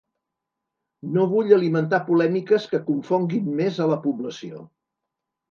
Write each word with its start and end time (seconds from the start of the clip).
No 1.17 1.25
vull 1.33 1.53
alimentar 1.57 1.99
polèmiques 2.07 2.65
que 2.73 2.81
confonguin 2.89 3.53
més 3.61 3.79
a 3.79 3.89
la 3.93 4.01
població. 4.09 4.65